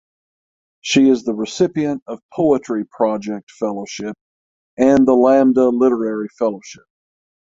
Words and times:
She 0.81 1.09
is 1.09 1.25
the 1.25 1.35
recipient 1.35 2.01
of 2.07 2.23
Poetry 2.33 2.85
Project 2.87 3.51
fellowship 3.51 4.15
and 4.75 5.07
the 5.07 5.13
Lambda 5.13 5.69
Literary 5.69 6.29
fellowship. 6.39 6.85